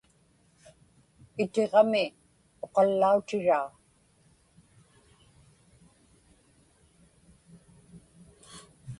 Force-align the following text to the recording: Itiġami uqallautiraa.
Itiġami 1.43 2.03
uqallautiraa. 2.63 3.67